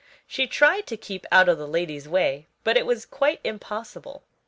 She 0.25 0.47
tried 0.47 0.87
to 0.87 0.97
keep 0.97 1.27
out 1.31 1.47
of 1.47 1.59
the 1.59 1.67
lady's 1.67 2.09
way, 2.09 2.47
but 2.63 2.75
it 2.75 2.87
was 2.87 3.05
quite 3.05 3.39
impossible. 3.43 4.23